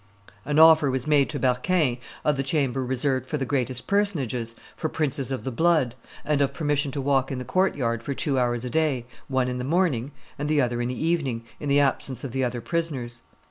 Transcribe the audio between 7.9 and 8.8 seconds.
for two hours a